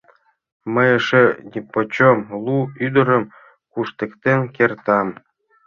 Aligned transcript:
—Мый 0.73 0.89
эше 0.97 1.23
нипочём 1.51 2.17
лу 2.43 2.57
ӱдырым 2.85 3.23
куштыктен 3.71 4.41
кертам! 4.55 5.07